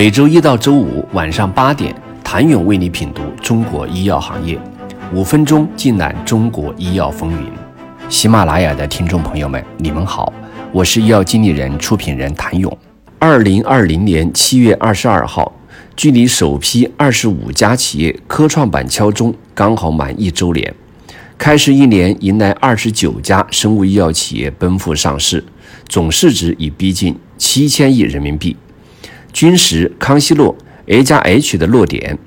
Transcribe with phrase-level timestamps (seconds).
[0.00, 4.58] 每周一到周五晚上八点，谭勇为你品读中国医药行业，
[5.12, 7.52] 五分钟尽览中国医药风云。
[8.08, 10.32] 喜马拉雅的听众朋友们，你们好，
[10.72, 12.74] 我是医药经理人、出品人谭勇。
[13.18, 15.54] 二零二零年七月二十二号，
[15.94, 20.74] 距离首批二十五家企业科创板敲钟刚好满一周年。
[21.36, 25.44] 开市一年，迎来二十九家生物医药企业奔赴上市，
[25.86, 28.56] 总市值已逼近七千亿人民币。
[29.32, 32.18] 君实、康希诺、A 加 H 的落点，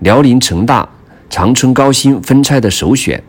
[0.00, 0.88] 辽宁成大、
[1.28, 3.22] 长春高新分拆的首选，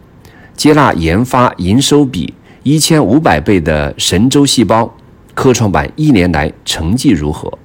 [0.55, 4.95] 接纳研发营收比一千五百倍的神州细胞，
[5.33, 7.57] 科创板一年来成绩如何？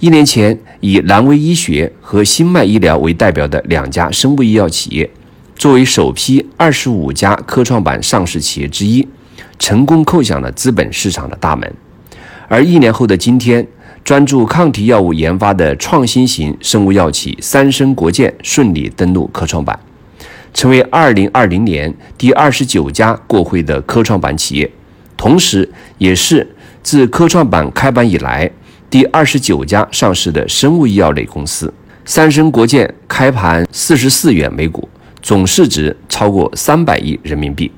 [0.00, 5.08] 一年前，以蓝威医学和新迈医疗为代表的两家生物医药企业。
[5.54, 9.06] 作为首批二十五家科创板上市企业之一，
[9.60, 11.72] 成功叩响了资本市场的大门。
[12.48, 13.64] 而一年后的今天，
[14.04, 19.78] 专注抗体药物研发的创新型生物药企三生国健顺利登陆科创板，
[20.52, 24.70] 成为二零二零年第二十九家过会的科创板企业，
[25.16, 26.46] 同时也是
[26.82, 28.50] 自科创板开板以来
[28.90, 31.72] 第二十九家上市的生物医药类公司。
[32.04, 34.88] 三生国健开盘四十四元每股。
[35.22, 37.70] 总市值超过三百亿人民币。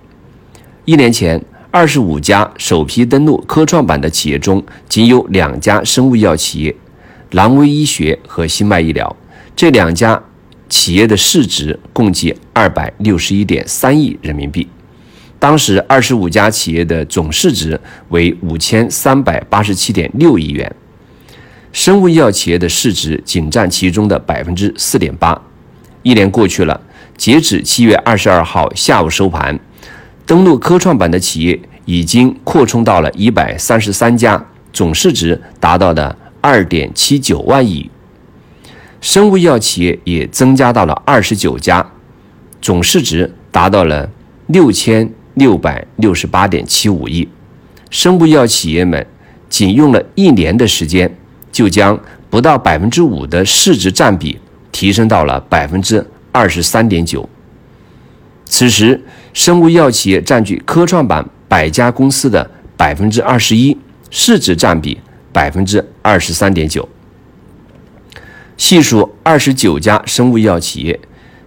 [0.86, 1.38] 一年前，
[1.76, 6.72] 二十五家首批登陆科创板的企业中，仅有两家生物医药企业——
[7.34, 9.16] 蓝威医学和新脉医疗。
[9.56, 10.22] 这两家
[10.68, 14.68] 企业的市值共计二百六十一点三亿人民币。
[15.40, 20.72] 当时，二十五家企业的总市值为五千三百八十七点六亿元，
[21.72, 25.36] 生物医药企业的市值仅占其中的百分之四点八。
[26.04, 26.80] 一年过去了。
[27.16, 29.56] 截止七月二十二号下午收盘，
[30.26, 37.90] 登陆科创板的企业已经扩充到了一百三十三家，总市值达到了二点七九万亿。
[39.00, 41.86] 生物医药企业也增加到了二十九家，
[42.62, 44.10] 总市值达到了
[44.46, 47.28] 六千六百六十八点七五亿。
[47.90, 49.06] 生物医药企业们
[49.48, 51.14] 仅用了一年的时间，
[51.52, 52.00] 就将
[52.30, 54.38] 不到百分之五的市值占比
[54.72, 56.06] 提升到了百分之。
[56.36, 57.28] 二十三点九。
[58.44, 59.00] 此时，
[59.34, 63.76] 生物医药企业占据科创板百家公司的百分之二十一，
[64.08, 64.98] 市值占比
[65.32, 66.88] 百分之二十三点九。
[68.56, 71.00] 细数二十九家生物医药企业，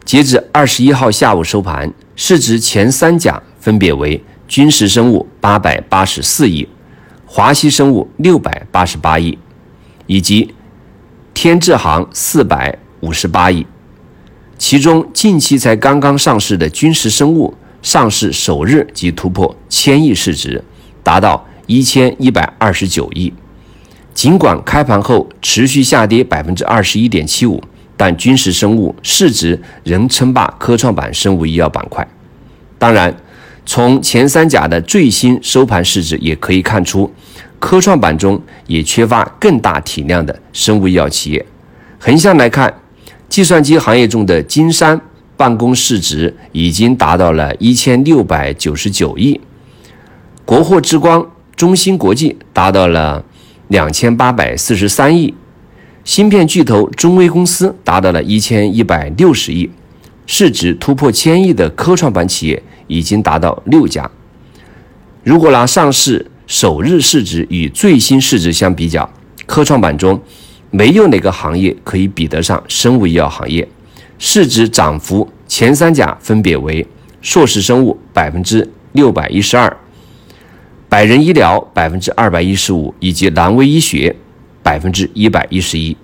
[0.03, 6.68] 截至二十一号下午收盘，市值前三甲分别为君实生物八百八十四亿、
[7.25, 9.38] 华西生物六百八十八亿，
[10.08, 10.54] 以及
[11.34, 13.66] 天智航四百五十八亿。
[14.58, 17.54] 其中，近期才刚刚上市的君实生物，
[17.88, 20.62] 上市首日即突破千亿市值，
[21.02, 23.34] 达到一千一百二十九亿。
[24.14, 27.64] 尽管开盘后持续下跌百分之二十一点七五，
[27.96, 32.06] 但君实生物市值仍称霸科创板生物医药板块。
[32.78, 33.16] 当然，
[33.66, 37.09] 从前三甲的最新收盘市值也可以看出，
[37.58, 41.46] 科创板中也缺乏更大体量的生物医药企业。
[41.98, 42.81] 横向来看。
[43.30, 45.00] 计算机行业中的金山
[45.38, 49.40] 办公市值已经达到了一千六百九十九亿，
[50.44, 53.24] 国货之光中芯国际达到了
[53.68, 55.34] 两千八百四十三亿，
[56.03, 59.70] 芯片巨头中微公司达到了一千一百六十亿，
[60.25, 64.09] 市值突破千亿的科创板企业已经达到六家。
[65.24, 69.09] 如果拿上市首日市值与最新市值相比较，
[69.46, 70.19] 科创板中。
[70.69, 73.66] 没有哪个行业可以比得上生物医药行业，
[74.19, 76.85] 市值涨幅前三甲分别为
[77.22, 79.78] 硕士生物百分之六百一十二，
[80.89, 84.16] 百人医疗百分之二百一十五，以及蓝威医学
[84.63, 85.95] 百分之一百一十一。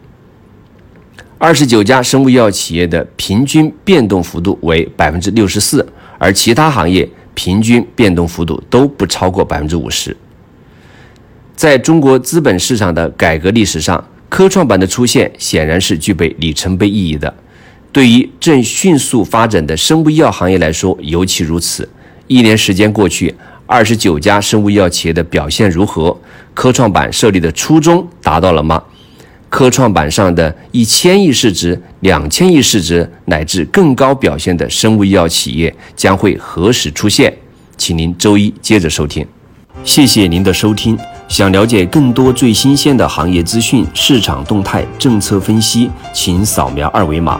[1.38, 5.86] 二十九家生物医药企业的平均变动幅度为百分之六十四，
[6.18, 10.16] 而其他行业平均变动幅度都不超过百分之五十。
[11.56, 17.34] 在中国资本市场的改革历史上，科创板的出现显然是具备里程碑意义的，
[17.94, 21.88] 对于正迅速发展的生物医药行业来说尤其如此。
[22.26, 23.34] 一年时间过去，
[23.68, 26.18] 二十九家生物医药企业的表现如何？
[26.56, 28.82] 科创板设立的初衷达到了吗？
[29.48, 37.32] 科创板上的一千亿市值、两千亿市值乃至更高表现的生物医药企业将会何时出现？
[37.78, 39.24] 请您周一接着收听。
[39.84, 40.98] 谢谢您的收听。
[41.28, 47.40] 想了解更多最新鲜的行业资讯、市场动态、政策分析，请扫描二维码